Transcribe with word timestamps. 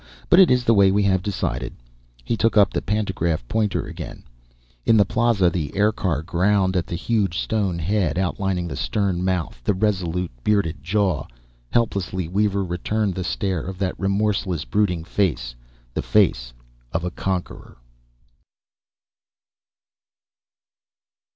But 0.31 0.39
it 0.39 0.49
is 0.49 0.63
the 0.63 0.73
way 0.73 0.89
we 0.89 1.03
have 1.03 1.21
decided." 1.21 1.73
He 2.23 2.35
took 2.35 2.57
up 2.57 2.73
the 2.73 2.81
pantograph 2.81 3.47
pointer 3.47 3.85
again. 3.85 4.23
In 4.83 4.97
the 4.97 5.05
plaza, 5.05 5.47
the 5.51 5.75
aircar 5.75 6.23
ground 6.23 6.75
at 6.75 6.87
the 6.87 6.95
huge 6.95 7.37
stone 7.37 7.77
head, 7.77 8.17
outlining 8.17 8.67
the 8.67 8.75
stern 8.75 9.23
mouth, 9.23 9.61
the 9.63 9.75
resolute, 9.75 10.31
bearded 10.43 10.77
jaw. 10.81 11.27
Helplessly, 11.69 12.27
Weaver 12.27 12.63
returned 12.63 13.13
the 13.13 13.23
stare 13.23 13.61
of 13.61 13.77
that 13.77 13.93
remorseless, 13.99 14.65
brooding 14.65 15.03
face: 15.03 15.53
the 15.93 16.01
face 16.01 16.51
of 16.91 17.03
a 17.03 17.11
conqueror. 17.11 17.77